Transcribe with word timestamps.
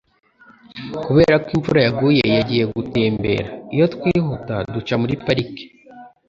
Kubera 1.05 1.35
ko 1.43 1.49
imvura 1.57 1.79
yaguye, 1.87 2.23
yagiye 2.37 2.63
gutembera. 2.75 3.47
Iyo 3.73 3.85
twihuta, 3.93 4.53
duca 4.73 4.93
muri 5.01 5.13
parike. 5.25 5.63